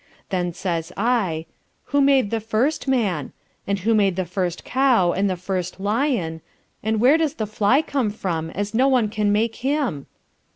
Then 0.29 0.51
says 0.51 0.91
I, 0.97 1.45
who 1.93 2.01
made 2.01 2.31
the 2.31 2.39
First 2.39 2.87
Man? 2.87 3.33
and 3.67 3.77
who 3.81 3.93
made 3.93 4.15
the 4.15 4.25
first 4.25 4.65
Cow, 4.65 5.11
and 5.11 5.29
the 5.29 5.37
first 5.37 5.79
Lyon, 5.79 6.41
and 6.81 6.99
where 6.99 7.19
does 7.19 7.35
the 7.35 7.45
fly 7.45 7.83
come 7.83 8.09
from, 8.09 8.49
as 8.49 8.73
no 8.73 8.87
one 8.87 9.09
can 9.09 9.31
make 9.31 9.57
him? 9.57 10.07